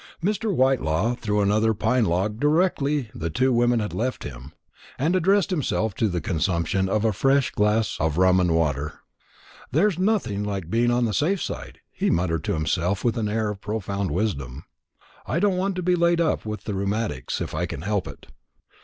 Mr. 0.23 0.51
Whitelaw 0.51 1.13
threw 1.13 1.41
on 1.41 1.49
another 1.49 1.75
pine 1.75 2.05
log 2.05 2.39
directly 2.39 3.11
the 3.13 3.29
two 3.29 3.53
women 3.53 3.79
had 3.79 3.93
left 3.93 4.23
him, 4.23 4.51
and 4.97 5.15
addressed 5.15 5.51
himself 5.51 5.93
to 5.93 6.07
the 6.07 6.19
consumption 6.19 6.89
of 6.89 7.05
a 7.05 7.13
fresh 7.13 7.51
glass 7.51 7.97
of 7.99 8.17
rum 8.17 8.39
and 8.39 8.55
water. 8.55 9.01
"There's 9.71 9.99
nothing 9.99 10.43
like 10.43 10.71
being 10.71 10.89
on 10.89 11.05
the 11.05 11.13
safe 11.13 11.39
side," 11.43 11.81
he 11.91 12.09
muttered 12.09 12.43
to 12.45 12.53
himself 12.55 13.03
with 13.03 13.15
an 13.15 13.29
air 13.29 13.51
of 13.51 13.61
profound 13.61 14.09
wisdom. 14.09 14.63
"I 15.27 15.39
don't 15.39 15.55
want 15.57 15.75
to 15.75 15.83
be 15.83 15.95
laid 15.95 16.19
up 16.19 16.47
with 16.47 16.63
the 16.63 16.73
rheumatics, 16.73 17.39
if 17.39 17.53
I 17.53 17.67
can 17.67 17.83
help 17.83 18.07
it." 18.07 18.25